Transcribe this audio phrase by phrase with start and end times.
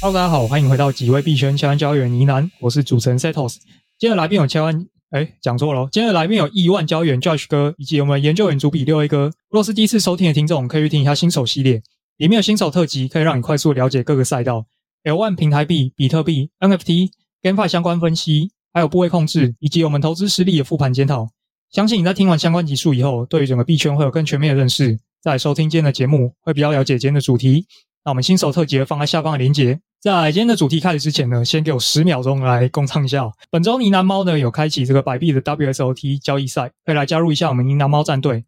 [0.00, 3.56] Hello，大家好，欢迎回到几位币圈千万交易员呢喃，我是主持人 Setos。
[3.98, 9.32] 今天的来宾有千万，哎，讲错了，今天的来宾有亿万交易员 Josh 哥，以及我们研究员主笔六 A 哥。
[9.50, 11.82] 若是第一次收听的听众，可以去听一下新手系列，
[12.16, 14.66] 里面有新手特辑，可以让你快速了解各个赛道
[15.02, 17.08] ，L1 平台币、比特币、NFT、
[17.42, 21.26] GameFi 相关分析，还有部位控制，以及我们投资实力的复盘检讨。
[21.72, 24.96] 相信你在听完相关集数以后，对于整个币圈会有更全面的认识。
[25.20, 27.66] 在收听今天的节目，会比较了解今天的主题。
[28.08, 29.78] 那我们新手特辑放在下方的链接。
[30.00, 33.30] 在今天的主题开始之前呢，先给我十秒钟来工商一下。
[33.50, 38.42] 本周呢喃猫呢有开启这个百币的 WSOT 交易赛，可以来加入一下我们呢喃猫战队。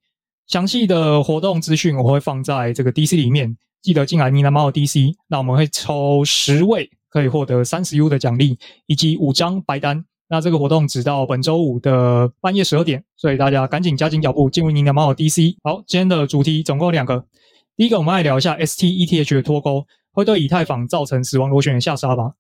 [0.47, 5.13] 详细的活动资讯我会放在这个 DC 里面，记得进来呢喃猫的 DC。
[5.29, 10.03] 那我们会抽十位，可以获得三十 U 的奖励，以及五张白单。
[10.31, 15.57] 那这个活动直到本周五的半夜十二点，所以大家赶紧加紧脚步进入呢喃猫的 DC。
[15.63, 17.27] 好，今天的主题总共两个。
[17.81, 22.31] 第一个，我们来聊一下 STETH 的脱钩会对以太坊造成死亡螺旋的下杀吧。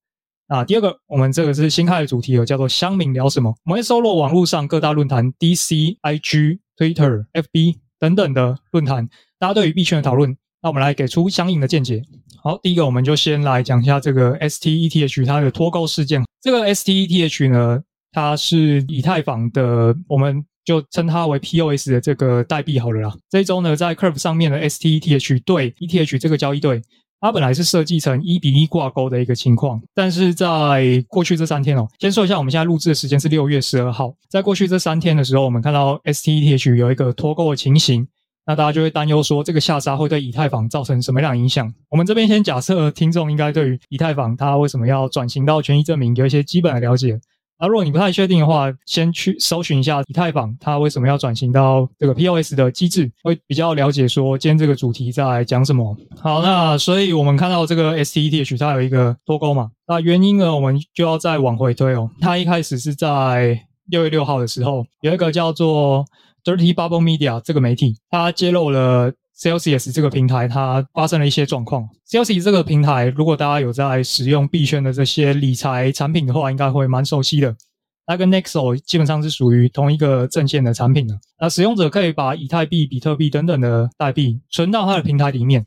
[0.48, 3.48] 啊，第二个，我们这个是新开的主题，有叫做乡民聊什么？
[3.64, 12.02] 我们会搜罗网络上各大论坛，DC、IG、Twitter、FB 等等的论坛，大家对于币圈的讨论，那我们来给出相应的见解。
[12.42, 16.22] 好，第一个，我们就先来讲一下这个 STETH 它的脱钩事件。
[16.42, 17.82] 这个 STETH 呢，
[18.12, 20.44] 它是以太坊的我们。
[20.70, 23.12] 就称它为 POS 的这个代币好了啦。
[23.28, 26.80] 这一周呢，在 Curve 上面的 STETH 对 ETH 这个交易对，
[27.20, 38.06] 它本来是设计成一比一挂钩的一个情况，但是在过去这三天哦，先说一下，我们现在录制的时间是六月十二号，在过去这三天的时候，我们看到 STETH 有一个脱钩的情形，
[38.46, 41.74] 那大家就会担忧说，这个下杀会对以太坊造成什么样的影响？
[41.90, 47.18] 我们这边先假设听众应该对于以太坊它为什么要转型到权益证明有一些基本的了解。
[47.60, 55.94] 那、啊、如果你不太确定的话，先去搜寻一下以太坊，它为什么要转型到这个 POS 的机制，会比较了解说今天这个主题在讲什么。
[56.18, 62.10] 好，那所以我们看到这个 STETH 它有一个脱钩嘛，那原因呢，我们就要再往回推哦。
[62.18, 63.60] 它一开始是在
[63.90, 66.06] 六月六号的时候，有一个叫做
[66.42, 69.12] Dirty Bubble Media 这个媒体，它揭露了。
[69.40, 71.88] Celsius 这个平台它发生了一些状况。
[72.06, 77.56] Celsius 这个平台，如果大家有在使用币圈的这些理财产品的话，应该会蛮熟悉的。
[78.04, 81.18] 它跟 Nexo 基本上是属于同一个阵线的产品的。
[81.40, 85.64] 那使用者可以把以太币、比特币等等的代币存到它的平台里面，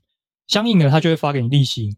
[0.47, 1.95] 相应的它就会发给你利息。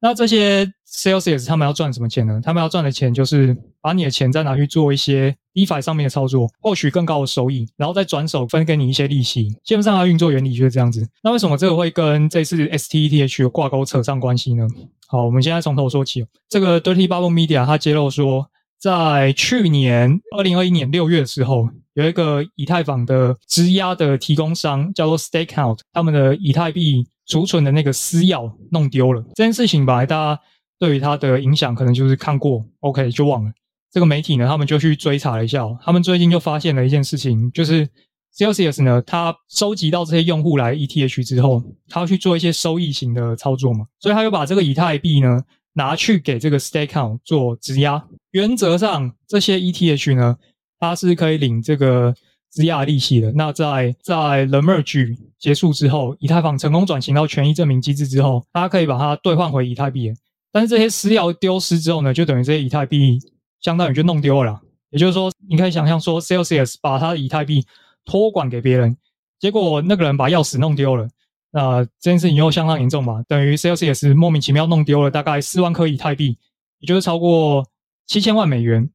[0.00, 2.40] 那这些 Celsius 他们要赚什么钱呢？
[2.44, 9.50] 他们要赚的钱就是把你的钱再拿去做一些 DeFi 上面的操作，获取更高的收益，然后再转手分给你一些利息。
[9.64, 11.06] 基本上它运作原理就是这样子。
[11.22, 14.66] 那为什么这个会跟这次 STETH 的挂钩扯上关系呢？
[15.06, 16.24] 好，我们现在从头说起。
[16.48, 27.06] 这个 Dirty Bubble Media 它揭露说，在去年二零二一年六月的时候，有一个以太坊的质押的提供商叫做 Stakeout，他们的以太币。
[27.30, 30.40] 储存的那个私钥弄丢了，这件事情吧，大家
[30.78, 33.52] 对于它的影响可能就是看过，OK 就忘了。
[33.92, 37.88] 这个媒体呢，他们就去追查了一下，他们最近就发现了一件事情，就是
[38.36, 48.04] Celsius 呢，它收集到这些用户来 ETH 之后，他要去做一些收益型的操作嘛，所以他就把这个以太币呢拿去给这个 Stakeout 做质押。
[48.32, 50.36] 原则上，这些 ETH 呢，
[50.78, 52.14] 它是可以领这个。
[52.50, 53.30] 质押利息的。
[53.32, 60.10] 那在在 The Merge 结束之后，以太坊成功转型到权益证明机制之后，大家可以把它兑换回以太币。
[60.50, 63.18] 但是这些私钥丢失之后呢，就等于这些以太币
[63.60, 64.60] 相当于就弄丢了啦。
[64.90, 67.64] 也就是说，你可以想象说，Celsius 把他的以太币
[68.04, 68.96] 托管给别人，
[69.38, 71.08] 结果那个人把钥匙弄丢了，
[71.50, 76.38] 那这件事情又相当严重嘛，等于 Celsius 莫名其妙弄丢了大概四万颗以太币，
[76.78, 77.66] 也就是超过
[78.06, 78.90] 七千万美元。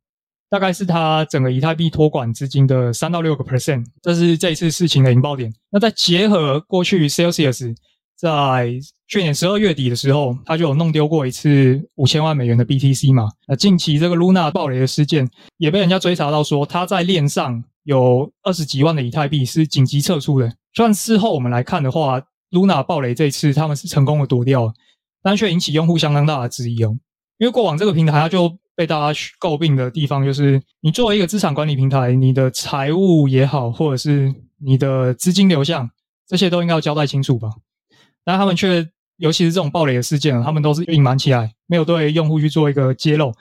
[0.50, 5.52] 大概是他整个以太币托管资金的三到六个 percent，这是这一次事情的引爆点。
[5.72, 7.76] 那再结合过去 Celsius
[8.16, 8.74] 在
[9.08, 13.30] 去年十二月底的时候，他就有弄丢过一次五千万美元的 BTC 嘛。
[13.48, 20.52] 那近期这个 Luna 爆雷的事件也被人家追查到，说他在链上有二十几万的以太币是紧急撤出的。
[20.74, 22.22] 虽然事后我们来看的话
[22.52, 24.74] ，Luna 爆雷这一次他们是成功的躲掉，
[25.22, 26.98] 但却引起用户相当大的质疑哦。
[27.38, 28.58] 因为过往这个平台它就。
[28.76, 35.88] 被大家诟病的地方，就是你作为一个资产管理平台，你的财务也好，或者是你的资金流向，
[36.28, 37.50] 这些都应该要交代清楚吧？
[38.24, 38.88] 但他们却，
[39.18, 43.34] 尤其是这种暴雷的事件，他们都是隐瞒起来，没有对用户去做一个揭露。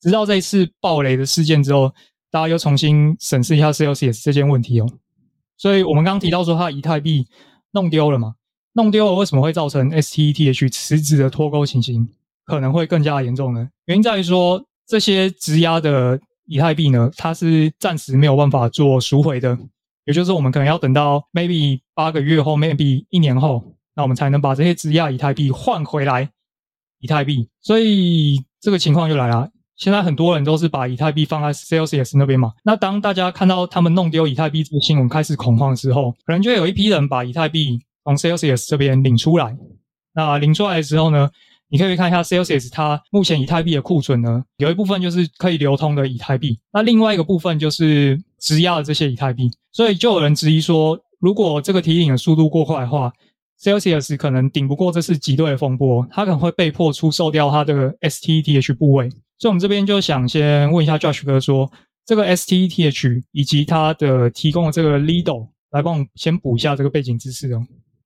[0.00, 1.92] 直到这一次暴雷的事件之后，
[2.30, 4.86] 大家又重新审视一下 Celsius 这件问题哦。
[5.56, 7.26] 所以我们刚刚提到说，它以太币
[7.72, 8.34] 弄丢了嘛？
[8.74, 12.08] 弄丢了为什么会造成 STETH 辞职的脱钩情形
[12.44, 13.68] 可能会更加严重呢？
[13.86, 14.64] 原因在于说。
[14.90, 19.54] 这些质押的以太币呢，它是暂时没有办法做赎回的，
[20.06, 23.62] 也就是我们可能要等到 maybe 八个月后，maybe 一年后，
[23.98, 26.30] 那我们才能把这些质押以太币换回来。
[27.00, 29.48] 以太币，所以这个情况就来了。
[29.76, 32.52] 现在很多人都是把以太币放在 Celsius 那边嘛。
[32.64, 39.56] 那当大家看到他们弄丢以太币这个新闻开始恐慌的时候，可能就有一批人把以太币从 Celsius 这边领出来。
[40.12, 41.30] 那领出来的时候呢，
[41.68, 49.48] 你可以看一下 Celsius 它目前以太币的库存呢，有一部分就是可以流通的以太币，那另外一个部分就是质押的这些以太币。
[49.70, 53.12] 所以就有人质疑说，如果这个提领的速度过快的话
[53.60, 59.08] ，Celsius 可能顶不过这次挤兑的风波，它可能会被迫出售掉它的 STETH 部位。
[59.38, 61.70] 所以，我们这边就想先问一下 Josh 哥说，
[62.04, 67.62] 这个 STETH 以及它的提供的这个 Lido，来帮我们先补一下这个背景知识哦。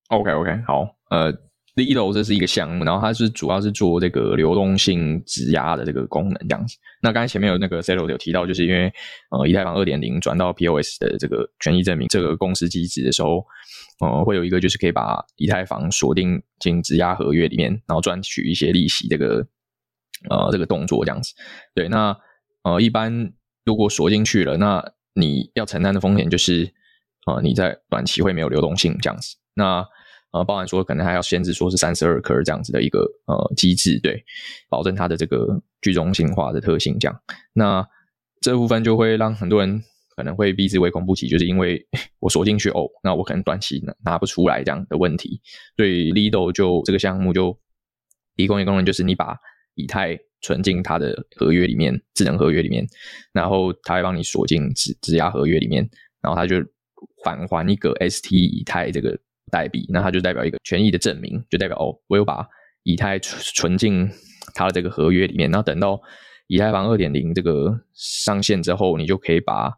[0.08, 1.32] OK OK，好，呃
[1.75, 6.76] ，Lido 这是一个项目，然后它是主要是做这个流动性质押的这个功能这样子。
[7.00, 8.93] 那刚才前面有那个 Celo 有提到，就是因为
[9.31, 13.43] 呃，以太坊二点零转到 POS 的这个权益证明这个公司机制的时候，
[14.00, 19.46] 呃，会有一个就是可以把以太坊锁定进质押合约里面，然后赚取一些利息这个。
[20.30, 21.34] 呃，这个动作这样子，
[21.74, 22.16] 对，那
[22.62, 23.32] 呃，一般
[23.64, 24.80] 如果锁进去了，那
[25.14, 26.72] 你要承担的风险就是，
[27.26, 29.34] 呃，你在短期会没有流动性这样子。
[29.54, 29.84] 那
[30.30, 34.24] 呃，包含说可能还要限制说是三十二颗这样子的一个呃机制，对，
[34.70, 37.20] 保证它的这个去中心化的特性这样。
[37.52, 37.84] 那
[38.40, 39.82] 这部分就会让很多人
[40.17, 41.85] 可能会避之唯恐不及，就是因为
[42.20, 45.41] 我锁进去哦，那我可能短期拿拿不出来这样的问题。
[45.76, 47.59] 所以 Lido 就这个项目就
[48.37, 49.37] 提供一个功能，就是你把
[49.75, 52.87] 以太存进它的合约里面，智能合约里面，
[53.32, 55.88] 然后它会帮你锁进质质押合约里面，
[56.20, 56.56] 然后它就
[57.25, 59.19] 返还一个 ST 以太这个
[59.50, 62.47] 代币，那它就代表一个权益的证明，就代表哦，我有把
[62.82, 64.09] 以太存存进
[64.55, 66.00] 它的这个合约里面，然后等到
[66.49, 69.73] 以太坊二点零这个上线之后，你就可以把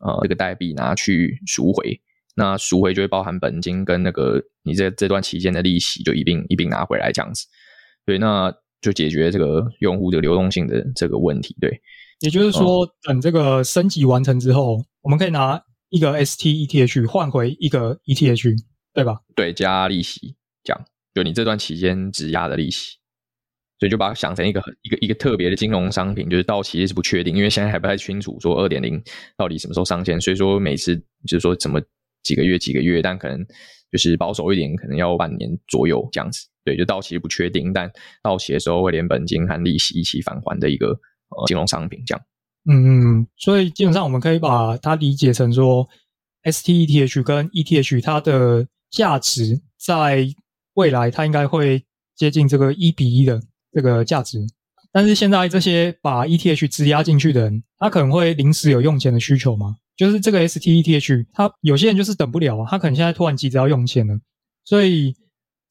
[0.00, 2.00] 呃这个代币拿去赎回，
[2.34, 7.46] 那赎回就会包含本金跟那个你这这段期间的利息，就一并一并拿回来这样子，
[8.04, 8.54] 对，那。
[8.80, 11.68] 就解决这个用户的流动性的这个问题，对，
[12.20, 18.56] 也就是说，等这个升级完成之后，我们可以拿一个 STETH 换回一个 ETH，
[18.94, 19.16] 对吧？
[19.34, 22.98] 对，加利息，这样，就你这段期间质押的利息，
[23.78, 29.02] 所以就把它想成一个一个一个特别的金融商品，就是到期是不确定，因为现在还不太清楚说二点零
[29.36, 30.96] 到底什么时候上线，所以说每次
[31.26, 31.80] 就是说怎么
[32.22, 33.44] 几个月几个月，但可能。
[33.90, 36.46] 就是保守一点，可能要半年左右这样子。
[36.62, 37.90] 对，就到期不确定，但
[38.22, 42.22] 到期的时候会连本金和利息一起返还的一个呃金融商品这样。
[42.70, 45.88] 嗯嗯，所以基本上我们可以把它理解成说
[46.42, 50.28] ，STETH 跟 ETH 它的价值在
[50.74, 51.82] 未来它应该会
[52.14, 53.40] 接近这个一比一的
[53.78, 54.44] 这个价值。
[54.90, 59.76] 但是现在这些把 ETH 质押进去的人，他可能会临时有用钱的需求吗？
[59.96, 64.18] 就是这个 STETH，他有些人就是等不了啊，他可能现在突然急着要用钱了，
[64.64, 65.14] 所以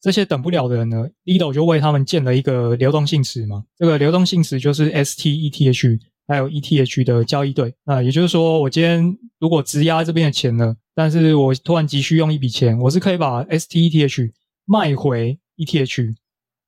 [0.00, 3.64] 这些等不了的人呢，Lido 就为他们建了一个流动性池嘛。
[3.76, 7.74] 这个流动性池就是 STETH 还有 ETH 的交易对。
[7.84, 14.30] 那也就是说，我今天如果质押这边的钱呢，但是我突然急需用一笔钱，我是可以把 STETH
[14.66, 16.14] 卖回 ETH，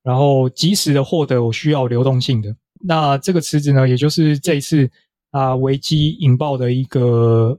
[0.02, 2.54] 然后及时的获得我需要流动性的。
[2.82, 4.90] 那这个池子呢，也就是这一次。
[5.32, 7.56] 啊，危机引爆的一个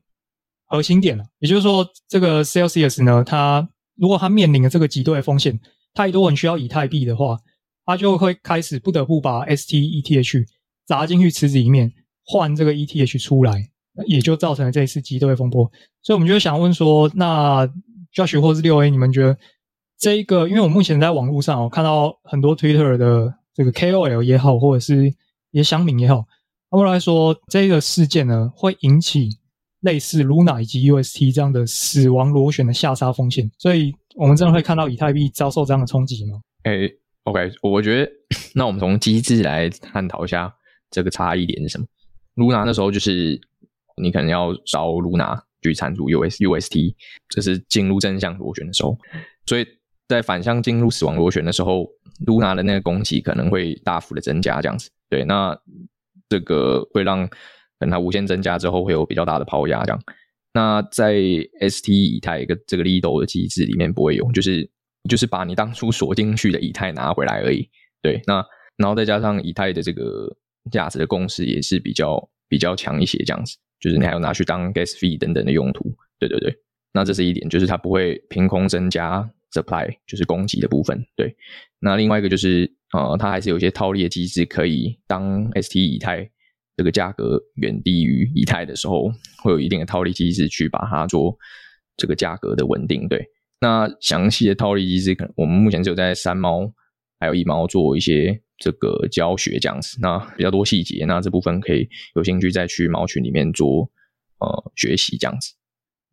[0.65, 5.57] 核心点了，也就是说，这个 Celsius 呢，它如果它面临了这个挤兑风险，
[5.93, 7.39] 太多人需要以太币的话，
[7.85, 10.45] 它就会开始不得不把 STETH
[10.85, 11.89] 砸进去池子里面，
[12.25, 13.53] 换这个 ETH 出来，
[14.05, 15.63] 也就造成了这一次挤兑风波。
[16.01, 17.65] 所以，我们就想问说，那
[18.13, 19.37] Josh 或是六 A，你们觉得
[20.01, 25.05] 这一个，因为我目前在网络上我看到很多 Twitter 的这个 KOL 也好，或者是
[25.51, 26.25] 一些乡民也好。
[26.71, 29.29] 他们来说，这个事件呢，会引起
[29.81, 36.41] 类似 Luna 以及 UST 这样的死亡螺旋的下杀风险，所以我们真的会看到以太币遭受这样的冲击吗？
[36.63, 36.93] 诶、欸、
[37.25, 38.11] OK，我觉得
[38.55, 40.51] 那我们从机制来探讨一下
[40.89, 41.85] 这个差异点是什么。
[42.37, 43.39] Luna 那时候就是
[44.01, 46.95] 你可能要烧 Luna 去缠住 US UST，
[47.29, 48.97] 这是进入正向螺旋的时候，
[49.45, 49.67] 所以
[50.11, 51.89] 在反向进入死亡螺旋的时候
[52.27, 54.91] ，Luna 的那个供给可能会大幅的增加，这样子。
[55.09, 55.57] 对，那。
[56.29, 57.29] 这个会让
[57.77, 60.01] 等它无限增加之后会有比较大的抛压，这样。
[60.53, 61.13] 那在
[61.59, 64.65] ST 以太一个这个 Lido 的机制里面不会有，就是
[65.09, 67.67] 就是把你当初锁进去的以太拿回来而已。
[68.01, 68.41] 对，那
[68.77, 70.33] 然后再加上以太的这个
[70.71, 73.57] 价值的共识也是比较比较强一些，这样子。
[73.81, 75.93] 就是你还要拿去当 gas fee 等等的用途。
[76.17, 76.55] 对对对，
[76.93, 81.03] 那这是一点，就是它不会凭空增加 supply，就是供给的部分。
[81.15, 81.35] 对，
[81.79, 82.71] 那另外一个就是。
[82.93, 86.29] 呃，它还是有一些套利的机制，可以当 ST 以太
[86.75, 89.09] 这个价格远低于以太的时候，
[89.41, 91.33] 会有一定的套利机制去把它做
[91.95, 93.07] 这个价格的稳定。
[93.07, 93.25] 对，
[93.61, 96.69] 那详细的套利机制，可能我们目前只有在三猫
[97.17, 103.89] 还有一猫做一些这个教学这样子，那比较多细节，那这部分可以有兴趣再去猫群里面做
[104.39, 105.53] 呃学习这样子。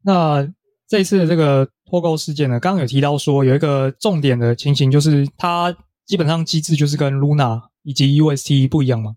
[0.05, 0.49] 那
[0.89, 5.77] 这一次的这个脱钩事件呢，刚刚有提到说有一个重点的情形，就是它
[6.07, 9.15] 基本上机制就是跟 Luna 以及 UST 不一样嘛。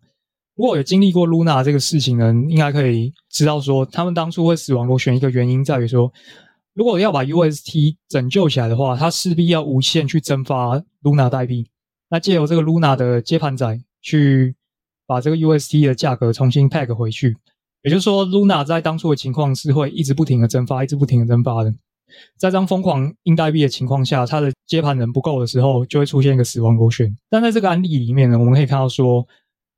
[0.56, 6.12] 如果有经历过 Luna 这个事情的，应该可以知道说，他们当初会死亡螺旋一个原因在于说，
[6.74, 11.66] 如果要把 UST 拯救起来的话，它势必要无限去增发 Luna 代币。
[12.10, 14.54] 那借由这个 Luna 的接盘仔去
[15.08, 17.38] 把这个 UST 的价格重新 peg 回去，
[17.83, 21.73] 也就是说，Luna 在当初的情况是会一直不停的增发，一直不停的增发的。
[22.38, 27.15] 在这样疯狂印代币的情况下，它的接盘人不够的时候，就会出现一个死亡螺旋。
[27.29, 29.25] 但在这个案例里面呢，我们可以看到说，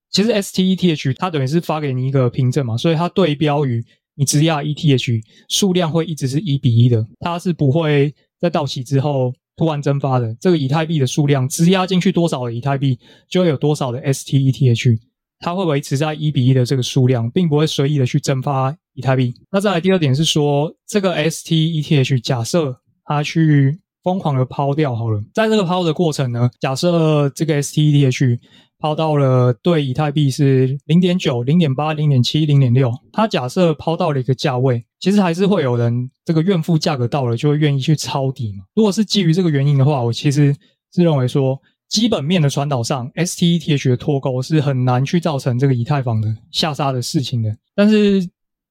[0.10, 3.84] 其实 STETH 它等于是发给你一个凭证嘛，所以它对标于
[4.16, 9.34] 你质押 ETH 数量会一直是一比一的，它是不会在到期之后。
[9.56, 12.98] 突然蒸发的这个以太币的数量，质押进去多少的以太币，
[13.30, 14.98] 就会有多少的 STETH，
[15.44, 19.34] 它会维持在一比一的这个数量，并不会随意的去蒸发以太币。
[19.52, 28.40] 那再来第二点是说，这个 STETH 假设它去疯狂的抛掉好了，在这个抛的过程呢，假设这个 STETH。
[28.80, 32.92] 抛到了对以太币是零点九、零点八、零点七、零点六。
[33.14, 38.66] 它假设抛到了一个价位，其实还是会有人这个怨妇价格到了就会愿意去抄底嘛。
[38.76, 40.54] 如果是基于这个原因的话，我其实
[40.94, 41.58] 是认为说，
[41.94, 47.56] 基本面的传导上，STETH 的脱钩是很难去造成这个以太坊的下杀的事情的。
[47.76, 48.20] 但是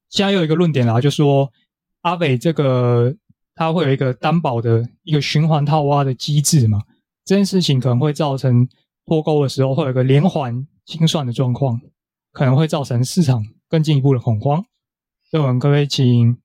[0.08, 1.48] 现在又有一个论点啦，就说
[2.00, 3.14] 阿伟这个
[3.54, 6.82] 他会有一个担保的一个循环套挖的机制嘛，
[7.24, 8.68] 这件事情可能会造成。
[9.04, 11.80] 脱钩的时候会有一个连环清算的状况，
[12.30, 14.64] 可能会造成市场更进一步的恐慌。
[15.28, 16.38] 所以，我们可不可以请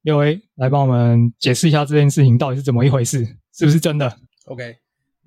[0.00, 4.10] 六 A 来帮我们解释一下这件事情到底是怎么一回事，是不是真的
[4.46, 4.74] ？OK，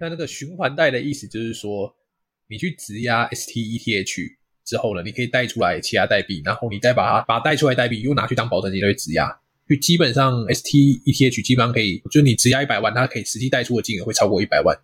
[0.02, 1.94] 那那个循环贷的意思就是说，
[2.50, 4.32] 你去质押 STETH
[4.66, 9.30] 之后呢，你可以贷出来其他代币，然后你再把它把贷出来代币又拿去当保证金来质押。
[9.70, 14.76] 就基本上 STETH 基本上可以，就你质押一百万，它可以实际贷出的金额会超过一百万。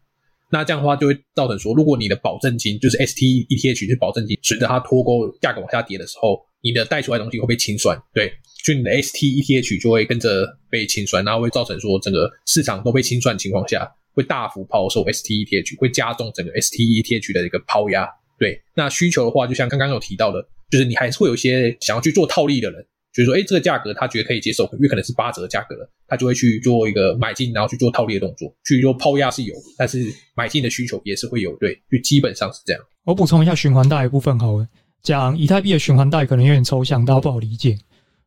[0.51, 8.31] 那这样的话就会造成说，如果你的保证金就是 STETH 是保证金，随着它脱钩价格往下跌的时候，你的贷出来的东西会被清算，对，
[8.63, 18.09] 就你的 STETH 就会跟着被清算，然后会造成说整个市场都被清算的情况下，会大幅抛售 STETH，会加重整个 STETH 的一个抛压。
[18.39, 22.83] 对，那需求的话，就像刚刚有提到的，就是你还是会有一些想要去做套利的人。
[23.13, 30.05] 就是说，哎，这个价格他觉得可以接受，因为可能是八折的价格了，他就会去做一个买进，然后去做套利的动作，去做抛压是有，但是
[30.35, 32.81] 买进的需求也是会有，对，就基本上是这样。
[33.05, 34.67] 我补充一下循环贷的部分好了，
[35.01, 37.75] 讲以太币的循环贷可能有点抽象，大家不好理解，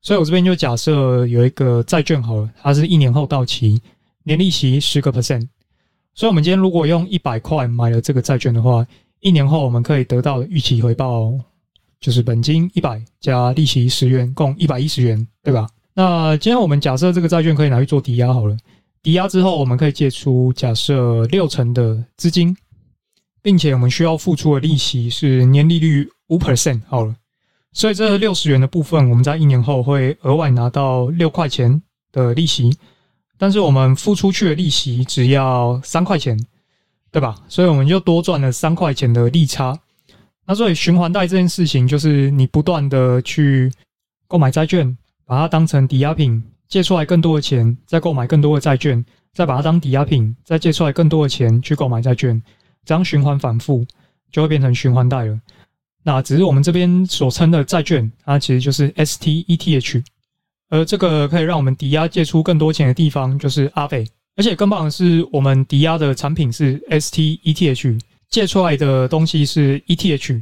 [0.02, 3.80] 所以我这边就假设有一个债券好了，它是一年后到期，
[4.24, 5.46] 年利息十个 percent，
[6.14, 8.86] 所以我们今天如果用一百块买了这个债券的话，
[9.20, 11.32] 一年后我们可以得到的预期回报。
[12.00, 15.68] 就是本金一百加利息十元，共一百一十元，对吧？
[15.92, 18.56] 那今天我们假设这个债券可以拿去做抵押好了，
[19.02, 22.56] 抵押之后我们可以借出假设六成的资金，
[23.42, 27.14] 并且我们需要付出的利息是年利率五 percent 好了，
[27.74, 32.74] 所以这六十元的部分我们在一年后会额外拿到六块钱的利息，
[33.40, 36.38] 但是我们付出去的利息只要三块钱，
[37.10, 37.34] 对吧？
[37.48, 39.80] 所以我们就多赚了三块钱的利差。
[40.44, 43.72] 那所以循环贷这件事情，就是你不断的去
[44.28, 44.94] 购买债券，
[45.24, 52.42] 把它当成抵押品，借出来更多的钱，再购买更多的债券，再把它当抵押品，再借出来更多的钱去购买债券，
[52.84, 53.86] 这样循环反复，
[54.30, 55.40] 就会变成循环贷了。
[56.02, 60.04] 那只是我们这边所称的债券，它其实就是 STETH，
[60.70, 64.06] 而这个可以让我们抵押借出更多钱的地方，就是阿北。
[64.36, 68.00] 而且更棒的是，我们抵押的产品是 STETH。
[68.30, 70.40] 借出来的东西是 ETH，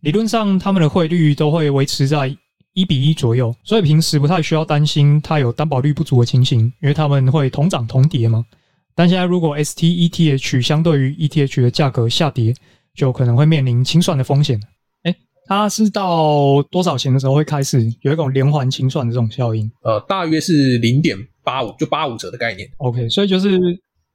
[0.00, 2.36] 理论上他们的汇率都会维持在
[2.72, 8.44] 一比一左右，所以平时不太需要担心它有担保率不足的情形，因为他们会同涨同跌嘛。
[8.92, 12.52] 但现在如果 STETH 相对于 ETH 的价格下跌，
[12.92, 14.60] 就可能会面临清算的风险。
[15.48, 19.70] 哎，它是到多少钱的时候会开始有一种连环清算的这种效应？
[19.82, 22.68] 呃，大约是零点八五，就八五折的概念。
[22.76, 23.58] OK，所以就是。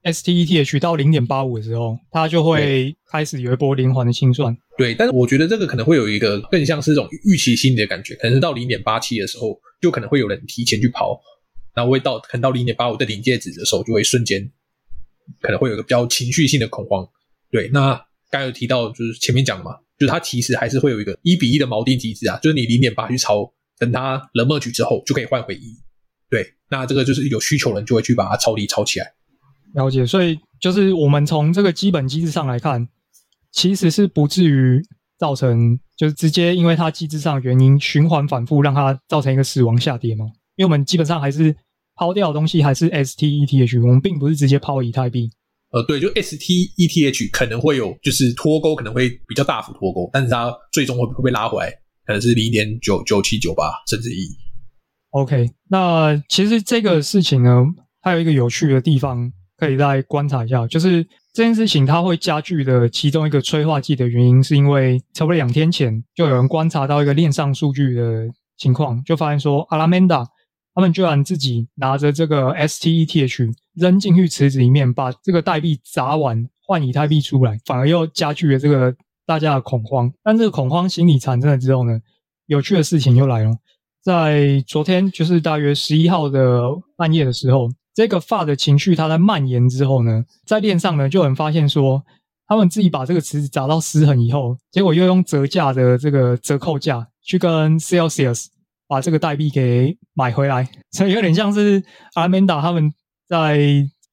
[0.03, 4.53] STETH 到零点八五的时候，它就会开始有一波连环的清算。
[4.77, 11.17] 对，但是我觉得这个可能会有一个更像是这种预期心理的感觉，可能是到零点八七的时候，就可能会有人提前去跑，
[11.73, 14.51] 然后会到可能到零点八五的临界值的时候，就会瞬间
[15.39, 17.07] 可能会有一个比较情绪性的恐慌。
[17.49, 17.95] 对，那
[18.29, 25.77] 刚才有提到就是前面讲的嘛，就是它其实还是会有一个一比一的锚定机制啊，就是你零点八去抄，等它冷漠局之后就可以换回一。
[26.29, 29.13] 对，那这个就是有需求人就会去把它抄底抄起来。
[29.73, 32.87] 了解，所以就是我们从这个基本机制上来看，
[33.51, 34.81] 其实是不至于
[35.17, 40.25] 造成，就是直接因为它机制上的原因循环反复，让它造成一个死亡下跌嘛。
[40.55, 41.55] 因为我们基本上还是
[41.95, 45.31] 抛掉的东西还是 STETH，我们并不是直接抛以太币。
[45.73, 51.71] 呃，对，就 STETH 可能会有就是脱钩，可能会比较大幅脱钩，但是它最终会会被拉回来，
[52.05, 54.21] 可能是零点九九七九八甚至一。
[55.09, 57.65] OK，那其实这个事情呢，
[58.03, 61.03] 还有一个有趣的地方可以再观察一下，就是
[61.33, 70.27] 这件事情它会加剧的其中一个催化剂的原因，是因为差不多两天前就有人观察到一个链上数据的情况，就发现说 Alameda。
[70.75, 80.11] 他们居然自己拿着这个 STETH 扔进去池子里面，把这个代币砸完换以太币出来，反而又加剧了这个大家的恐慌。
[80.23, 81.99] 但这个恐慌心理产生了之后呢，
[82.47, 83.51] 有趣的事情又来了。
[84.01, 86.63] 在昨天，就是大约十一号的
[86.97, 92.03] 半夜的时候，这个发的情绪它在蔓延之后呢，在链上呢就有人发现说，
[92.47, 98.47] 他们自己把这个池子砸到失衡以后，结果又用折价的这个折扣价去跟 Celsius。
[98.87, 101.81] 把这个代币给买回来，所以有点像是
[102.15, 102.91] Alameda 他们
[103.27, 103.59] 在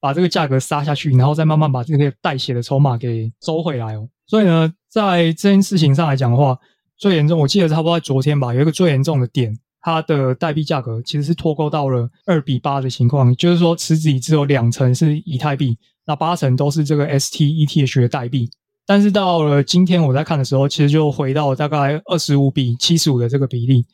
[0.01, 4.09] 把这个价格杀下去，然后再慢慢把这些带血的筹码给收回来哦。
[4.27, 6.57] 所以呢，在这件事情上来讲的话，
[6.97, 18.49] 最严重，我记得差不多在昨天吧，有一个最严重的点，它的代币价格其实是脱钩到了二比八的情况，就是说池子里只有两成是以太币，那八成都是这个 STETH 的代币。
[18.87, 23.85] 但是到了今天我在看的时候，其实就回到大概二十五比七十五的这个比例。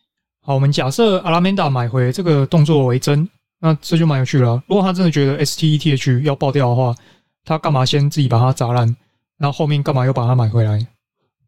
[0.47, 3.29] 好，我们假设 Alameda 买回这个动作为真，
[3.61, 4.63] 那这就蛮有趣了。
[4.69, 6.95] 如果他真的觉得 STETH 要爆掉的话，
[7.45, 8.87] 他干嘛先自己把它砸烂，
[9.39, 10.79] 然后后面干嘛又把它买回来，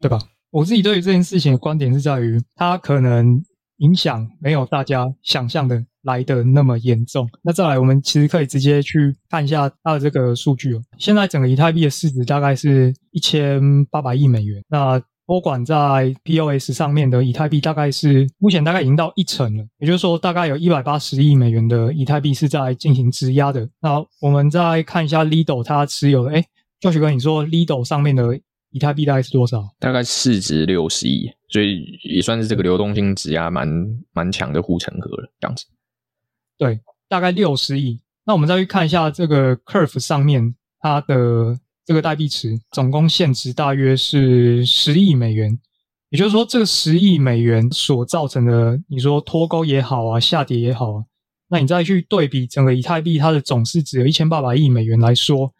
[0.00, 0.18] 对吧？
[0.50, 3.40] 我自己对于这件事情的观点是在于，它可能
[3.76, 7.30] 影响没有大家想象的来的那么严重。
[7.42, 10.82] 那再来，我们其实可以直接去看一下它的这个数据哦。
[10.98, 14.60] 现在整个以太币的市值大概是一千八百亿美元。
[14.68, 23.68] 那托管在 POS 上面的以太币大概是目前大概已经到一成了，也就是说大概有一百八十亿美元的以太币是在进行质押的。
[23.78, 26.42] 那我们再看一下 Lido 它持有的，哎
[26.80, 29.68] ，Josh 哥，你说 Lido 上面的以太币大概是多少？
[29.78, 33.68] 大概市值六十亿，所以也算是这个流动性质押蛮
[34.14, 35.66] 蛮强的护城河了，这样子。
[36.56, 38.00] 对，大概六十亿。
[38.24, 41.58] 那我们再去看一下这个 Curve 上面它的。
[41.88, 45.58] 这个代币池总共现值大约是十亿美元，
[46.10, 51.04] 也就是说，这个十亿美元所造成的，你说脱钩也好啊，下跌也好啊，
[51.48, 55.50] 那你再去对比整个以太币它的总市值有一千八百亿美元来说，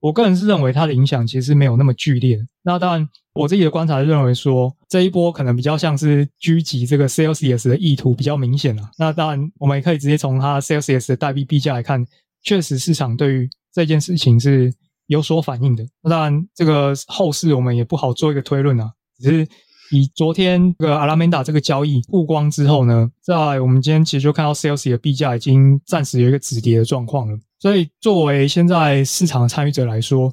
[0.00, 2.38] 我个人是认为它的影响其实没有那么剧烈。
[2.62, 8.90] 那当然，我自己的观察是认为说，这一波可能比较像是狙击这个 Celsius 的意图比较明显了。
[8.96, 12.02] 那当然，我们也可以直接从它 Celsius 的代币币价来看，
[12.42, 14.72] 确实市场对于这件事情是。
[15.06, 18.92] 有所反应的，当然，这个后市我们也不好做一个推论啊。
[19.18, 19.48] 只是
[19.90, 27.38] 以昨天这个 Alameda 这个交易曝光之后呢，在我们今天其实就看到 Celsius 的币价已经暂时有一个止跌的状况了。
[27.58, 30.32] 所以作为现在市场的参与者来说，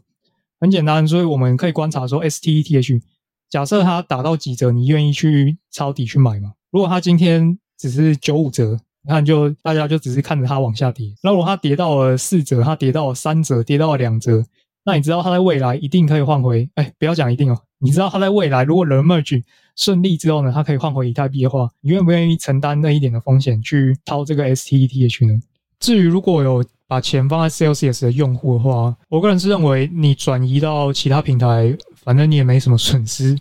[0.60, 3.02] 很简单，所以我们可以观察说，STETH
[3.50, 6.54] 假设它打到几折，你愿意去抄底去买吗？
[6.72, 11.14] 如果它今天只是九五折，你看就大家就只是看着它往下跌。
[11.24, 14.44] 那如果它跌到了四折，它跌到了三折，跌到了两折。
[14.84, 16.70] 那你知道它在未来一定可以换回？
[16.76, 17.58] 哎，不要讲一定哦。
[17.80, 19.44] 你知道它在未来如果 the merge
[19.76, 25.42] 顺利之后呢，它可以换回以太币的话，你愿不愿意承担那一点的风险去掏这个 STETH 呢？
[25.80, 33.36] 至于如果有把钱放在 CELS 的用户的话，我个人是认为你转移到其他平台，反正你也没什么损失，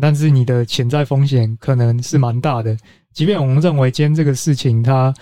[0.00, 2.76] 但是你的潜在风险可能是蛮大的。
[3.12, 5.12] 即便我们认为今天这个事情它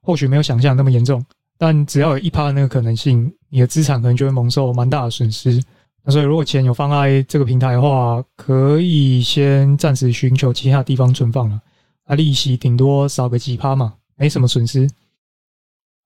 [0.00, 1.24] 或许没有想象那么严重。
[1.58, 5.62] 但只要有一趴那个可能性，你的资产可能就会蒙受蛮大的损失。
[6.04, 11.58] 那所以，如果钱有放在这个平台的话，可以先暂时寻求其他地方存放了。
[12.04, 14.86] 啊，利息顶多少个几趴嘛，没什么损失。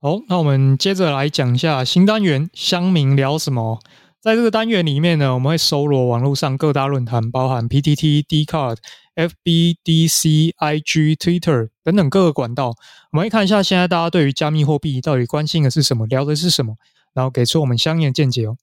[0.00, 3.80] 好，那我们接着来讲一下新单元“乡民聊什么”。
[4.20, 8.76] 在这个单元里面呢，我们会搜罗网络上各大论坛，包含 PTT、Dcard、
[9.14, 12.74] FB、DC、IG、Twitter 等等各个管道。
[13.12, 16.76] 我们会看一下现在大家对于加密货币到底关心的是什么，聊的是什么，
[17.14, 18.58] 然后给出我们相应的见解哦。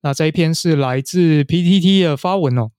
[0.00, 2.70] 那这一篇是来自 PTT 的发文哦。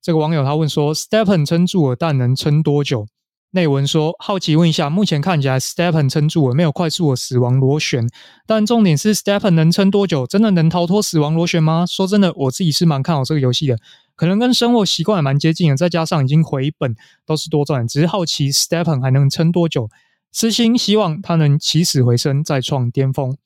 [0.00, 3.06] 这个网友他问说：Stepen 撑住了，但能撑多久？”
[3.54, 8.04] 内文说：“好奇问一下，目前看起来 Stepen 撑住了，没有快速的死亡螺旋。
[8.48, 10.26] 但重点是，Stepen 能撑多久？
[10.26, 11.86] 真的能逃脱死亡螺旋吗？
[11.88, 13.78] 说真的，我自己是蛮看好这个游戏的，
[14.16, 17.86] 可能跟生活习惯也蛮接近的，再加上已经回本，都是多赚。
[17.86, 19.88] 只是好奇 Stepen 还能撑多久？
[20.32, 23.36] 私心希望它能起死回生，再创巅峰。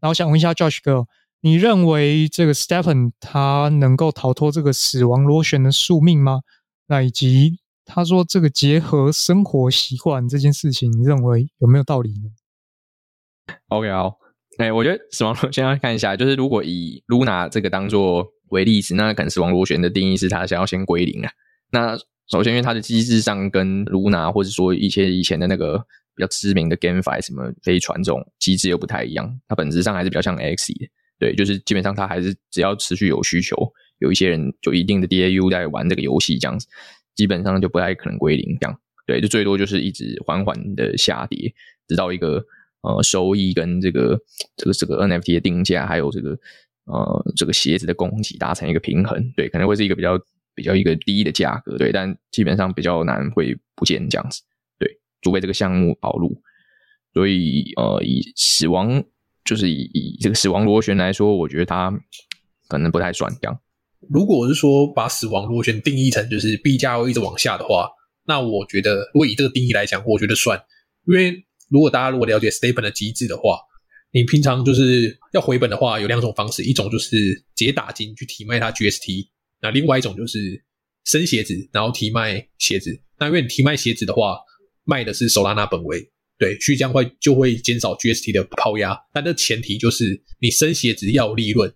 [0.00, 1.06] 然后想问一下 Josh 哥，
[1.42, 6.40] 你认为这个 Stephen 他能够逃脱这个死亡螺旋的宿命吗？
[6.86, 7.59] 那以及
[7.92, 12.30] 他说这个结合生活习惯这件事情，你认为有没有道理呢
[13.68, 14.18] ？OK，好，
[14.58, 21.32] 哎、欸，我觉得死亡螺旋要看一下，就是如果以 Luna 这个当做为例子，那可能死亡螺旋的定义是他想要先归零啊。
[21.72, 21.98] 那
[22.28, 25.78] 首先，因为它的机制上跟 Luna 或者说一些以前的那个
[26.14, 30.86] 比较知名的 GameFi 什么飞船这种机制又不太一样，它本质上还是比较像 Axie 的。
[31.18, 33.56] 对，就是基本上它还是只要持续有需求，
[33.98, 36.66] 有一些人就一定的 DAU 在玩这个游戏，这样子
[37.14, 38.56] 基本上就不太可能归零。
[38.60, 41.52] 这样，对，就最多就是一直缓缓的下跌，
[41.88, 42.44] 直到一个
[42.82, 44.18] 呃收益跟这个
[44.56, 46.38] 这个这个 NFT 的定价，还有这个
[46.84, 49.32] 呃这个鞋子的供给达成一个平衡。
[49.36, 50.18] 对，可能会是一个比较
[50.54, 51.78] 比较一个低的价格。
[51.78, 54.42] 对，但基本上比较难会不见这样子。
[54.78, 56.42] 对，除非这个项目跑路。
[57.12, 59.04] 所以呃，以死亡。
[59.42, 61.90] 就是以以这个死亡螺旋来说，我觉得它
[62.68, 63.58] 可能不太算这样。
[64.12, 67.88] 如果是说把死亡螺旋定义成就是币价会一直往下的话，
[68.26, 70.60] 那我觉得如果以这个定义来讲，我觉得算。
[71.06, 73.60] 因为如果大家如果了解 Stephen 的机制的话，
[74.12, 77.16] 你平常就是要回本的话，有两种方式，一种就是
[77.54, 79.28] 直接打金去提卖它 GST，
[79.62, 80.60] 那另外一种就是
[81.04, 83.00] 生鞋子然后提卖鞋子。
[83.18, 84.38] 那因为你提卖鞋子的话，
[84.84, 86.10] 卖的是 Solana 本位。
[86.36, 91.72] 对，所以这样会就会减少 GST 的抛压，但这前提就是你生鞋子要利润。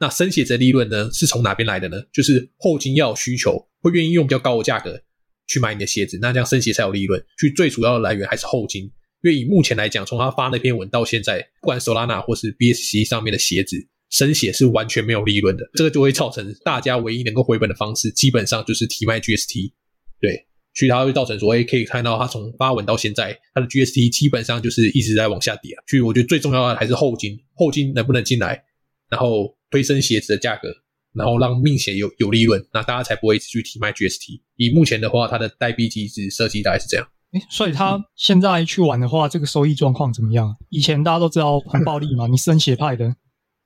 [0.00, 2.02] 那生鞋的利润呢，是从哪边来的呢？
[2.12, 5.00] 就是后金要有需求，会愿意用比较高的价格
[5.46, 7.22] 去买你的鞋子，那这样生鞋才有利润。
[7.38, 13.76] 所以最主要的来源还是后金，因为以目前来讲，从他发那篇文到现在，不管 Solana 或是 BSC 上面的鞋子
[14.08, 19.72] 生鞋是完全没有利润的，这个就会造成大家唯一能够回本的方式，基本上就是提卖 GST。
[20.20, 20.46] 对。
[20.72, 25.82] 所以它会造成说，哎，可以看到它从发文到现在，它的 GST 基本上就是一直在往下跌啊。
[25.88, 28.62] 所以我觉得最重要的还是后金，后金能不能进来，
[29.10, 30.68] 然后推升鞋子的价格，
[31.14, 34.40] 然后让命鞋有有利润，那大家才不会一直去提卖 GST。
[34.56, 37.06] 以目前的话，它的代币机制设计大概是这样。
[37.32, 40.56] 哎，所以他现在去玩的话，这个收益状况怎么样？
[40.68, 43.14] 以前大家都知道很暴利嘛，你升鞋派的，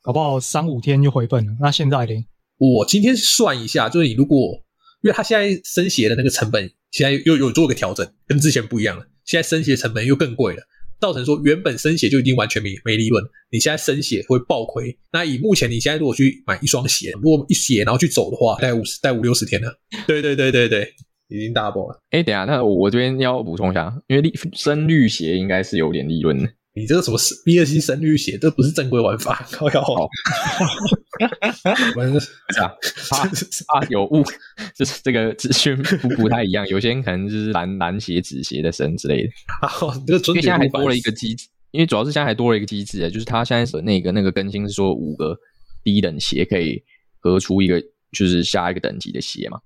[0.02, 1.52] 搞不好三五天就回本了。
[1.60, 2.12] 那现在呢？
[2.58, 4.62] 我今天算一下，就是你如果，
[5.02, 6.70] 因为他现在升鞋的那个成本。
[6.90, 9.04] 现在又有做个调整，跟之前不一样了。
[9.24, 10.62] 现在升鞋成本又更贵了，
[11.00, 14.96] 造成说原本生血就已经完全没没利润，你现在生血会爆亏。
[15.12, 19.78] 那以目前你现在如果去买一双鞋，如果一鞋然后去走的话，大概五十、大概五六十天了。
[20.07, 20.92] 对对对对对，
[21.28, 22.00] 已经 double 了。
[22.11, 26.48] 哎，等下，那我这边要补充一下，因为绿生绿鞋应该是有点利润的。
[26.76, 30.08] 你这个什么 B 二 C 生绿鞋，这不是正规玩法， 靠腰好。
[31.94, 32.66] 不是啊，
[33.12, 33.30] 啊
[33.68, 34.24] 啊 有误，
[34.74, 39.30] 就是这个资讯不不太一样，有些人可能就是蓝蓝鞋、紫鞋的神之类的。
[39.60, 39.70] 啊，
[40.04, 45.38] 这个因为现在还多了一个机制，因为主要是现在还多了一个机制，就是他现在那个那个更新是说五个
[45.84, 46.82] 低等鞋可以
[47.20, 49.60] 合出一个就是下一个等级的鞋嘛，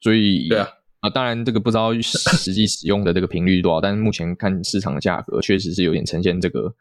[0.00, 0.66] 所以对啊。
[1.00, 6.74] 啊，当然这个不知道 实际使用的这个频率是多少，但是目前看市场的价格，确实是有点呈现这个，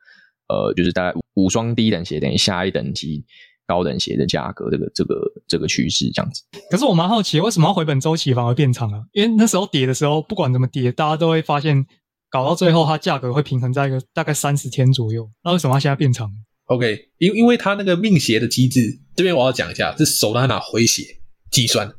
[0.48, 3.24] 呃，就是大概五双低等鞋等于下一等级
[3.68, 5.16] 高等鞋的价格，这个这个
[5.48, 6.42] 这个趋势这样子。
[6.72, 9.04] 可是我蛮好奇，为什么要回本周期反而变长啊？
[9.14, 11.86] 因为那时候跌的时候，不管怎么跌，大家都会发现
[12.32, 15.30] 搞到最后它价格会平衡在一个大概三十天左右。
[15.44, 16.32] 那为什么它现在变长
[16.66, 21.04] ？OK，因因为它那个命鞋的机制，这边我要讲一下，是 Solana 回血
[21.52, 21.94] 计算。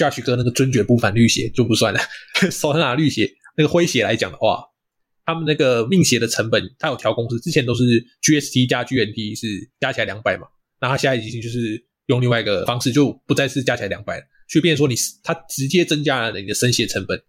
[0.00, 2.00] Josh 哥那个尊爵不凡绿鞋就不算了，
[2.50, 4.64] Solana 绿鞋那个灰鞋来讲的话，
[5.26, 7.84] 他们那个命鞋的成本，它有调公式，之前都是
[8.22, 9.46] GST 加 GNT 是
[9.78, 10.46] 加起来两百嘛，
[10.80, 17.22] 那他现在已经就是用另外一个方式，就不再是加起来两百了，所以变成说你它直接增加了你的生鞋成本，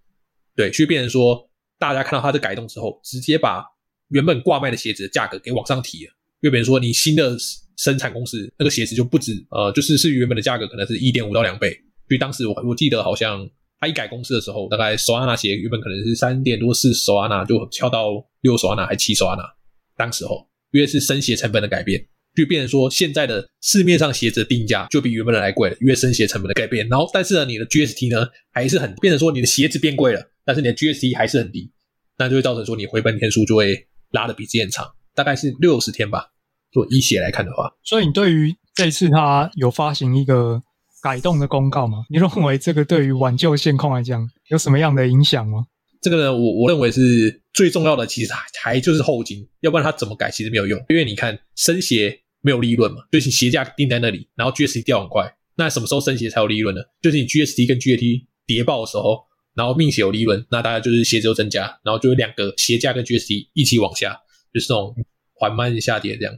[0.56, 3.66] 对，所以变成说大家看到它的改动之后，直接把
[4.08, 7.36] 原本挂卖的鞋子的价格给往上提了，就变成说你新的
[7.76, 11.78] 生产公司那个鞋子就不止呃，就是是原本的价格可能是一点五到两倍。
[12.12, 18.10] 所以当时我我记得好像他一改公司的时候，大概 Solana 鞋原本可能是三点多四 Solana 就跳到
[18.42, 19.50] 六 Solana 还七 Solana。
[19.96, 26.86] 当时候因为是升鞋成本的改变，就变成说现在的市面上鞋子的定价就比原本的来贵了，因为升鞋成本的改变。
[26.90, 31.72] 然后但是呢，你的 GST 呢还是很变成说你的鞋子变贵了，但是你的 GST 还是很低，
[32.18, 36.28] 那就会造成说你回本天数就会拉的比之前长，大概是六十天吧。
[36.74, 40.62] 做一鞋来看的话，所以你对于这次他有发行一个。
[41.02, 42.06] 改动的公告吗？
[42.10, 45.66] 你认为这个对于挽救现况来讲有什么样的影响吗？
[46.02, 50.84] 这个呢，我我认为是最重要的，其实还还就是后金，要不然它怎么改其实没有用。
[50.90, 56.82] 因为你看升鞋没有利润嘛，就是鞋价定在那里，然后 GST 掉很快，那什么时候升鞋才有利润呢？
[57.02, 64.18] 就是你 GST 跟 GAT 跌爆的时候，然后命鞋有利润，那大家就是鞋子就增加，然后就有两个鞋价跟 GST 一起往下，
[64.54, 64.96] 就是这种
[65.34, 66.34] 缓慢下跌这样。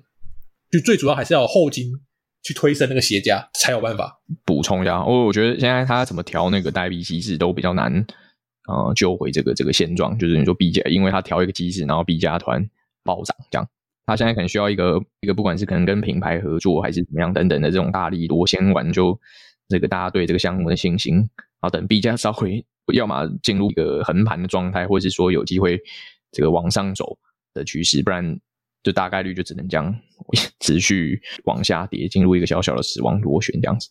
[0.69, 1.91] 就最主要还是要有后金
[2.43, 4.19] 去推升那个鞋价才有办法。
[4.45, 8.05] 补充一下，我我觉得现在他怎么调那个代币机制都比较难，
[8.67, 10.17] 呃，救回这个这个现状。
[10.19, 12.63] 就是你说币价，因为他调一个机制，然后币价团
[13.03, 13.67] 暴涨，这样，
[14.05, 19.17] 他现在可能需要一个一个不管是可能跟品牌合作还是怎么样等等的这种大力多先挽救
[19.69, 25.79] 这个大家对这个项目的信心，然后等币价稍微要么进入一个横盘的状态，或者是说有机会
[26.31, 27.17] 这个往上走
[27.53, 28.37] 的趋势，不然。
[28.85, 29.95] 就大概率就只能这样
[30.61, 33.89] 持续往下跌，进入一个小小的死亡螺旋这样子。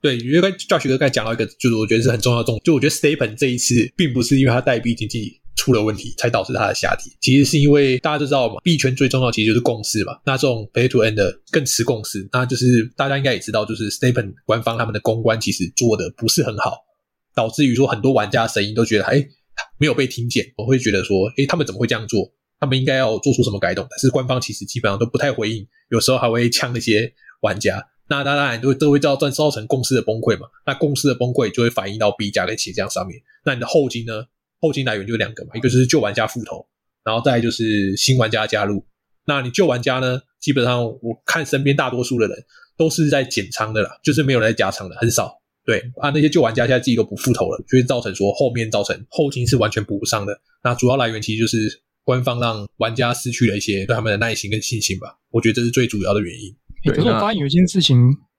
[0.00, 10.12] 对，因为刚 Josh 哥刚才讲到一个，就是我觉得是很重要的重点，就我觉得 STEPN 这一次并不是因为它代币经济出了问题才导致它的下跌，其实是因为大家都知道嘛，币圈最重要其实就是共识嘛。
[10.26, 16.76] 那这种 Pay to End 的更吃共识，那就是大家应该也知道，就是 STEPN 官方他们的公关其实做的不是很好，
[17.34, 19.26] 导致于说很多玩家的声音都觉得哎
[19.78, 22.30] 没有被听见，我会觉得说哎他们怎么会这样做？
[22.60, 27.86] 他们应该要做出什么改动，但是官方其实基本上都不太回应，有时候还会呛那些玩家。
[28.06, 30.46] 那当然都会都会造造造成公司的崩溃嘛。
[30.66, 33.18] 那公司的崩溃就会反映到币价跟鞋价上面。
[33.44, 34.24] 那你的后金呢？
[34.60, 36.66] 后金来源就两个嘛，一个就是旧玩家复投，
[37.02, 38.84] 然后再就是新玩家加入。
[39.26, 40.20] 那你旧玩家呢？
[40.38, 42.44] 基本上我看身边大多数的人
[42.76, 45.40] 都是在减仓的啦，就是没有人在加仓的，很少。
[45.64, 50.38] 对啊，那些旧玩家现在自己都不复投了，就会造成说后面造成后金是完全补不上的。
[50.62, 51.83] 那主要来源其实就是。
[52.04, 56.54] 官方让玩家失去了一些对他们的耐心跟信心吧，我觉得这是最主要的原因。
[56.84, 57.98] 欸、可是我发现有一件事情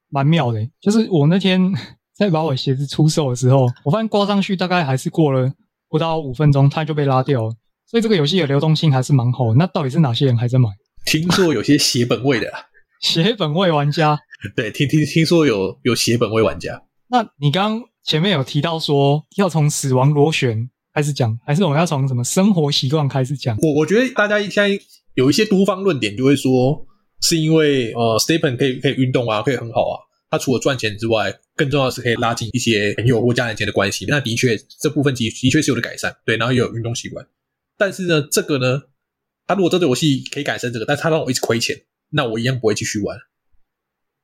[0.10, 1.60] 蛮妙的，就是我那天
[2.16, 5.52] 在把我鞋子出售的时候，我发现挂上去大概还是过了
[5.90, 7.56] 不到五分钟，它就被拉掉了。
[7.88, 9.56] 所以这个游戏的流动性还是蛮好的。
[9.56, 10.70] 那到底是哪些人还在买？
[11.06, 12.52] 听说有些血本位的，
[13.02, 14.20] 血本位玩家。
[14.56, 16.84] 对，听听听说有有血本位玩家。
[17.08, 20.70] 那你刚刚前面有提到说要从死亡螺旋。
[20.96, 23.58] 开始讲，还是我们要从什么生活习惯开始讲？
[23.62, 24.80] 我我觉得大家现在
[25.16, 26.88] 有一些多方论点，就会说
[27.22, 30.00] 是因为呃，Stephen 可以可以运动啊，可以很好啊。
[30.30, 34.06] 他除了赚钱之外，更重要的是可以拉近一些朋友或家人间的关系。
[34.08, 37.28] 那的确，这部分的的确是有的改善，对，然后也有运动习惯。
[37.78, 38.82] 但是呢，这个呢，
[39.46, 41.76] 他如果这个游戏可以改善这个，但是他让我一直亏钱，
[42.12, 43.18] 那我一样不会继续玩。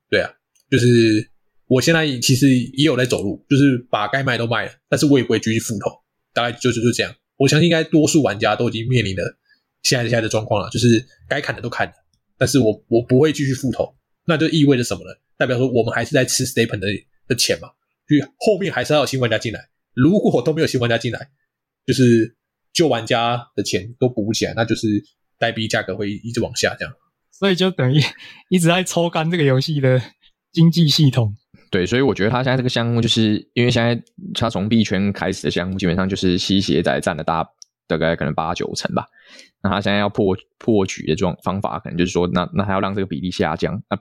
[0.10, 0.32] 对啊，
[0.70, 1.30] 就是
[1.68, 5.92] 我现在其实也有在走路，就是把该卖都卖了，但是我也不会继续复投。
[6.34, 9.38] 大概就是就这样，我相信应该多数玩家都已经面临了
[9.84, 11.94] 现在现在的状况了，就是该砍的都砍了，
[12.38, 15.14] 但是我我不会继续复投，那就意味着什么呢？
[15.38, 16.88] 代表说我们还是在吃 STEPN 的
[17.28, 17.70] 的钱嘛，
[18.08, 21.30] 所以后面还是要有新玩家进来，如果都没有新玩家进来，
[21.86, 22.36] 就是
[22.74, 24.88] 旧玩家的钱都补不起来，那就是
[25.40, 26.94] 代币价格会一直往下这样，
[27.32, 28.00] 所以就等于
[28.50, 30.00] 一直在抽干这个游戏的
[30.52, 31.36] 经济系统。
[31.72, 34.04] 对，所以我觉得他现在这个项目，就是因为现在
[34.34, 37.48] 他从币圈开始的项目，基本上就是吸血仔占了大
[37.88, 39.06] 大概可能八九成吧。
[39.64, 43.82] 那他现在要破破局的这种方法，可能就是说，那那他要让这个比例下降。
[43.90, 43.96] 那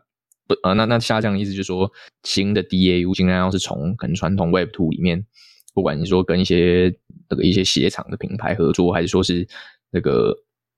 [0.48, 1.88] 不呃，那那下降的意思就是说，
[2.24, 5.24] 新的 DAU 尽量要是从可能传统 Web Two 里面，
[5.72, 6.90] 不管你说跟一些
[7.28, 9.46] 这个一些鞋厂的品牌合作，还是说是
[9.92, 10.34] 那个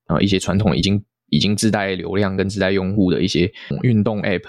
[0.09, 3.51] 呃一些传统已经已经自带流量跟自带用户的一些
[3.83, 4.43] 运动 App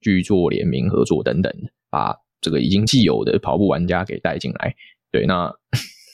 [0.00, 1.52] 去做联名合作等等。
[1.94, 4.74] 把这个已经既有的跑步玩家给带进来，
[5.12, 5.54] 对，那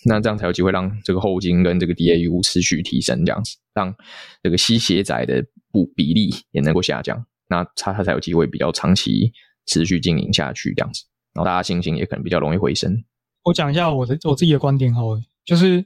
[0.04, 3.94] 那这样才有机会让这个后金跟这个 DAU 持续提升，这样子让
[4.42, 9.32] 这个吸血仔的不比例也能够下降，那他他才有机会比较长期
[9.64, 13.02] 持续经营下去，这样子，然后大家信心也可能比较容易回升。
[13.44, 15.82] 我讲一下我的我自己的观点好了，就是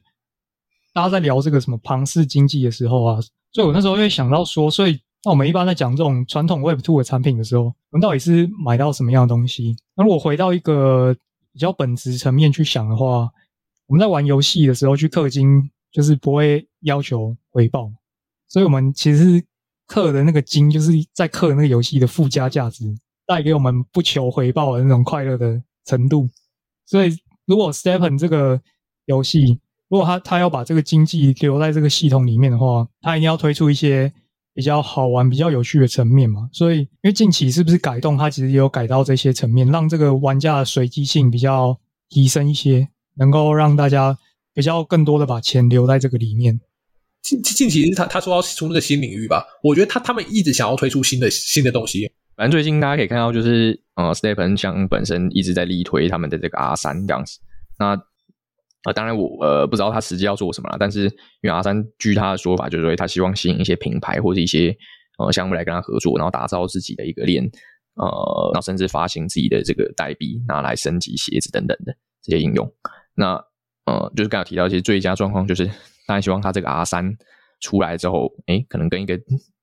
[0.92, 3.20] 大家在聊这个什么庞氏经济的时候啊，
[3.52, 4.98] 所以我那时候会想到说，所以。
[5.24, 9.74] 那我们一般在讲这种传统 Web Two 的产品的时候，我们到底是买到什么样的东西？
[9.96, 11.16] 那如果回到一个
[11.50, 13.30] 比较本质层面去想的话，
[13.86, 17.90] 我们在玩游戏的时候去氪金，就是不会要求回报，
[18.48, 19.42] 所以我们其实
[19.88, 22.84] 氪的那个金，就是在氪那个游戏的附加价值，
[23.26, 26.28] 带给我们不求回报的那种快乐的程度。
[26.84, 28.60] 所以，如果 Stepen 这个
[29.06, 29.58] 游戏，
[29.88, 34.12] 如果他他要把这个经济留在这个系统里面的话，他一定要推出一些。
[34.54, 41.76] 比较好玩、比较有趣的层面嘛，所以因为近期是不是改动，它其实也有改到这些层面，让这个玩家的随机性比较
[42.08, 44.16] 提升一些，能够让大家
[44.54, 46.60] 比较更多的把钱留在这个里面。
[47.22, 52.10] 近近期是他他说要出那个新领域吧，我觉得他他们一直想要推出新的新的东西。
[52.36, 57.38] 反正最近大家可以看到，就是呃 s t e p e n 像本身一直在力推他们的这个 R 三这样子，
[57.78, 58.00] 那。
[58.84, 61.04] 啊、呃，当然我呃不知道他实际要做什么了，但是
[61.40, 64.76] 因为 R3 据他的说法，就是说他希望吸引一些品牌或者一些
[65.18, 67.42] 呃项目来跟他合作，然后打造自己的一个链，
[67.96, 72.70] 呃，然后甚至发行自己的这个代币，拿来升级鞋子等等的这些应用。
[73.14, 73.42] 那
[73.86, 75.66] 呃，就是刚才提到一些最佳状况，就是
[76.06, 77.16] 当然希望他这个 R3
[77.60, 79.18] 出来之后，诶，可能跟一个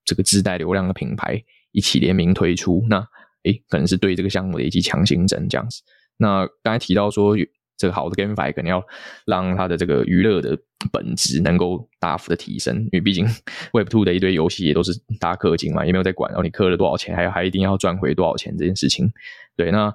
[0.06, 1.40] 这个自带流量的品牌
[1.72, 2.98] 一起联名推出，那
[3.44, 5.82] 诶可能是对这个项目的一记强心针这样子。
[6.18, 7.36] 那刚才提到说，
[7.82, 8.84] 这个好的 GameFi 肯定要
[9.26, 10.56] 让它的这个娱乐的
[10.92, 13.26] 本质能够大幅的提升，因为毕竟
[13.74, 19.12] Web Two 的一堆游戏也都是大氪金嘛，也没有在管，然后你氪了多少钱，还还一定要赚回多少钱这件事情。
[19.58, 19.90] 对，那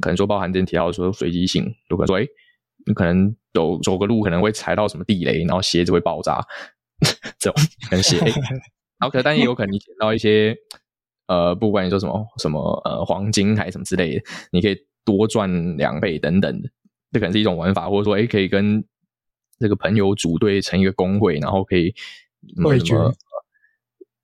[0.00, 2.26] 可能说包含之前提到说随机性，有可能说，诶
[2.86, 6.44] 你可能走走个路可能会踩到什么地雷，然后鞋子会爆炸，
[7.38, 7.54] 这种
[7.88, 10.56] 可能鞋，然后可但也有可能你捡到一些
[11.28, 14.76] 呃，不管你说什么什么呃黄金还是什么之类的，你可以。
[15.04, 16.68] 多赚两倍等等的，
[17.10, 18.84] 这可能是一种玩法，或者说，哎，可以跟
[19.58, 21.94] 这个朋友组队成一个工会，然后可以
[22.54, 23.12] 什么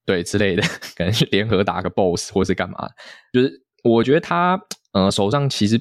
[0.05, 0.63] 对之类的，
[0.97, 2.89] 可能是联合打个 BOSS 或是干嘛。
[3.33, 4.61] 就是我觉得他
[4.93, 5.77] 呃手上其实，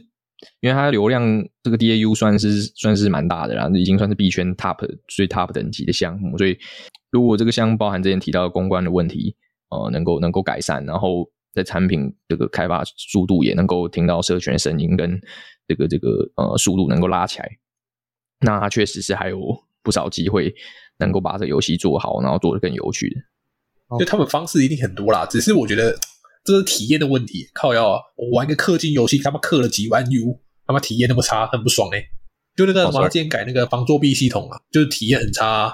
[0.62, 1.22] 因为他流量
[1.62, 6.58] 这个 DAU 算是算是蛮大的，然后已经算是币圈 top 最 top 等级的项目，所以
[7.12, 9.36] 如果这个项目包含之前提到的公关的问题，
[9.70, 11.30] 呃，能够能够改善，然后。
[11.54, 15.22] 在产品这个开发速度也能够听到社群的声音，跟
[15.68, 17.50] 这个这个呃速度能够拉起来，
[18.40, 19.40] 那它确实是还有
[19.84, 20.54] 不少机会
[20.98, 24.00] 能够把这个游戏做好，然后做得更有趣的。
[24.00, 25.96] 就他们方式一定很多啦，只是我觉得
[26.44, 27.48] 这是体验的问题。
[27.54, 32.06] 靠要啊，我玩个氪金游戏，他妈氪了几万 U，他妈体验那么差，很不爽哎、欸。
[32.56, 35.74] 就那个什么，之前改那个防作弊系统啊，就是体验很差、啊，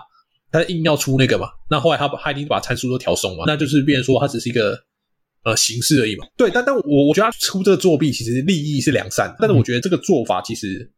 [0.51, 1.47] 他硬要出那个嘛。
[1.69, 4.77] 那后来他他已经把参数都调松嘛，那就是变成说他只是一个。
[5.43, 6.25] 呃，形式而已嘛。
[6.35, 10.91] 对，但但我我觉得他出这个作弊其实利益是良善，但是我觉得这个做法其实，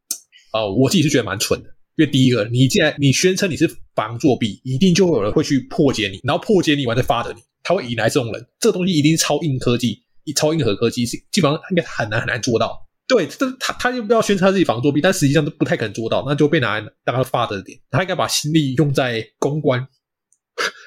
[0.54, 1.70] 呃，我自己是觉得蛮蠢的。
[1.98, 8.48] 因为第一个，你既然你宣称你是防作弊，一定就会有人会去破解你，然后破解你完再发的你，他会引来这种人。
[8.60, 10.00] 这个东西一定是超硬科技，
[10.36, 12.88] 超硬核科技是基本上应该很难很难做到。
[13.08, 17.78] 对，这他他又不要宣称他自己防作弊，但实际上都不太可能做到，那就被拿来当他发的点。
[17.92, 19.86] 他应该把心力用在公关。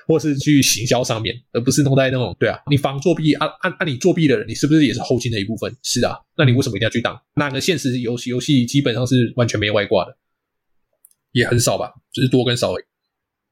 [0.07, 5.75] 或是去行销上面，而不是弄在那种对啊，你防作弊，按按按你作弊的人，你是不是也是后勤的一部分？
[5.83, 7.21] 是啊，那你为什么一定要去当？
[7.35, 10.17] 那个现实游戏游戏基本上是完全没外挂的，
[11.33, 12.85] 也很少吧，只是多跟少而已，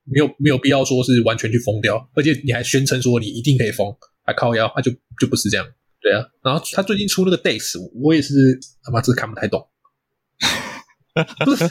[0.05, 5.67] 没有没有必要说是完全去封掉，而且你还宣称说你一定可以封，还靠腰，那、啊、就就不是这样，
[6.01, 6.25] 对啊。
[6.43, 9.69] 然后他最近出那个 Days，我也是他妈这看不太懂。
[11.45, 11.69] 不是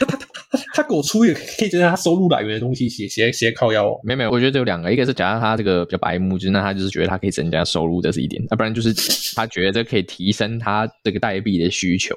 [0.00, 0.23] 他他
[0.54, 4.00] 他 他他给我出一个可以增加他收入来源的东西，写写写靠腰哦。
[4.04, 8.92] 没有没有，我觉得有两个，一个是假设他这个比较白目，就是那他就是觉得他可以增加收入，这是一点；要不然就是
[9.34, 12.14] 他觉得这可以提升他这个代币的需求。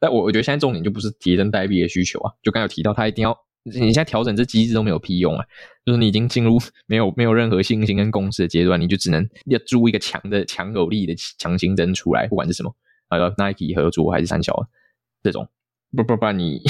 [0.00, 5.44] 但我我觉得现在重点就不是提升代币的需求啊，就刚有提到他一定要你现在调整这机制都没有屁用啊，
[5.86, 12.74] 就是你已经进入没有没有任何信心跟共识的阶段，你就只能要租一个强的强有力的强心针出来，不管是什么
[13.08, 14.54] 啊，Nike 合作还是三小
[15.22, 15.48] 这种。
[15.96, 16.60] 不不不，你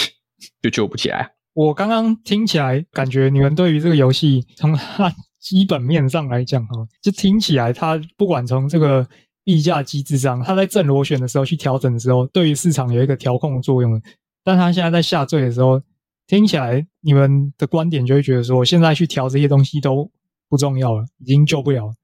[0.62, 1.30] 就救不起来。
[1.54, 9.06] 我刚刚听起来，感觉你们对于这个游戏从它基本面上来讲，哈，就听起来它不管从这个
[9.44, 14.02] 溢价机制上，它在正螺旋的时候去调整的时候，对于市场有一个调控作用。
[14.42, 15.80] 但它现在在下坠的时候，
[16.26, 20.10] 听起来你们的观点就会觉得说，现在去调这些东西都
[20.48, 21.94] 不重要了，已经救不了了。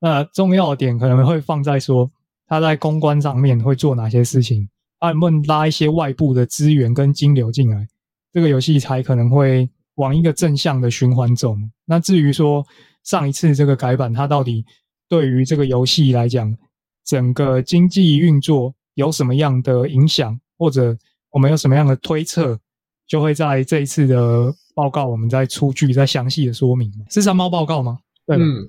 [0.00, 2.10] 那重要的点可能会放在说，
[2.48, 4.68] 它在公关上面会做哪些事情。
[4.98, 7.86] 他能不能拉一些外部的资源跟金流进来，
[8.32, 11.56] 这个游戏才可能会往一个正向的循环走。
[11.84, 12.64] 那至于说
[13.04, 14.64] 上一次这个改版，它到底
[15.08, 16.56] 对于这个游戏来讲，
[17.04, 20.96] 整个经济运作有什么样的影响，或者
[21.30, 22.58] 我们有什么样的推测，
[23.06, 26.90] 就会在这一次的报告，我们再出具再详细的说明。
[27.10, 27.98] 是三猫报告吗？
[28.26, 28.68] 对，嗯，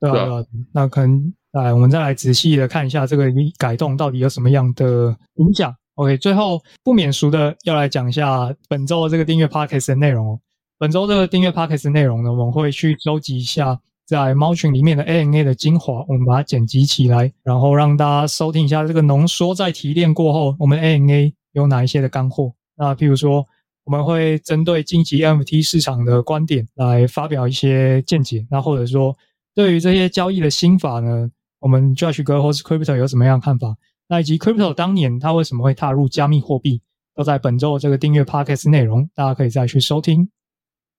[0.00, 1.32] 对啊，对啊，那可能。
[1.52, 5.74] 来，我们再来仔细的看一下这个改动到底有什么样的影响。
[5.94, 10.40] OK，最后不免俗的要来讲一下本周的这个订阅 Podcast 的内容哦。
[10.78, 22.52] 本周这个订阅 Podcast 的内容呢，我们会去收集一下在猫群里面的 ANA 的精华，我们把它剪辑起来，然后让大家收听一下这个浓缩在提炼过后，我们 ANA 有哪一些的干货。
[22.76, 23.44] 那譬如说，
[23.84, 29.16] 我们会针对近期 M T 市场的观点来发表一些见解，那或者说
[29.52, 31.28] 对于这些交易的心法呢，
[31.60, 33.76] 我们 Josh 哥或是 Crypto 有什么样的看法？
[34.08, 36.80] 那以及 Crypto 当年他为什么会踏入加密货币，
[37.14, 40.28] 都在本周的这个订阅 Podcast 内容，大家可以再去收听。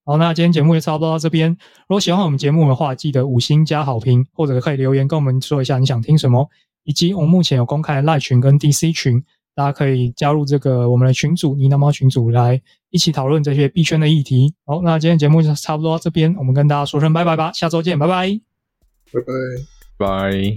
[0.06, 1.50] 好，那今天节目就差不多到这边。
[1.88, 6.50] 如果喜欢我们节目的话，记得五星加好评，或者可以留言跟我们说一下你想听什么。
[6.84, 14.52] 以及我们目前有公开的赖群跟 DC 群，大家可以加入这个我们的群组呢喃猫群组来一起讨论这些币圈的议题。
[14.66, 18.30] 好，那今天节目就差不多到这边，我们跟大家说声拜拜吧，下周见，拜拜，
[19.14, 19.79] 拜拜。
[20.00, 20.56] 拜。